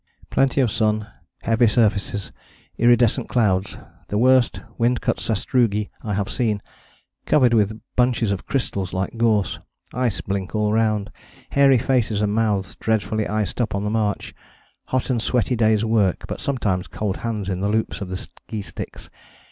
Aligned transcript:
"Plenty 0.31 0.61
of 0.61 0.71
sun, 0.71 1.05
heavy 1.43 1.67
surfaces, 1.67 2.31
iridescent 2.75 3.29
clouds... 3.29 3.77
the 4.07 4.17
worst 4.17 4.61
windcut 4.79 5.19
sastrugi 5.19 5.91
I 6.01 6.15
have 6.15 6.27
seen, 6.27 6.59
covered 7.27 7.53
with 7.53 7.79
bunches 7.95 8.31
of 8.31 8.47
crystals 8.47 8.93
like 8.93 9.15
gorse... 9.15 9.59
ice 9.93 10.19
blink 10.21 10.55
all 10.55 10.73
round... 10.73 11.11
hairy 11.51 11.77
faces 11.77 12.19
and 12.19 12.33
mouths 12.33 12.75
dreadfully 12.77 13.27
iced 13.27 13.61
up 13.61 13.75
on 13.75 13.83
the 13.83 13.91
march... 13.91 14.33
hot 14.85 15.11
and 15.11 15.21
sweaty 15.21 15.55
days' 15.55 15.85
work, 15.85 16.25
but 16.27 16.39
sometimes 16.41 16.87
cold 16.87 17.17
hands 17.17 17.47
in 17.47 17.59
the 17.59 17.69
loops 17.69 18.01
of 18.01 18.09
the 18.09 18.17
ski 18.17 18.63
sticks 18.63 19.07